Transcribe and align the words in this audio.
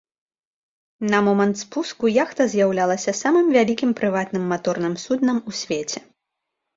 На 1.13 1.17
момант 1.25 1.57
спуску 1.63 2.09
яхта 2.23 2.47
з'яўлялася 2.53 3.13
самым 3.19 3.51
вялікім 3.57 3.91
прыватным 3.99 4.43
маторным 4.53 4.97
суднам 5.05 5.37
ў 5.49 5.61
свеце. 5.61 5.99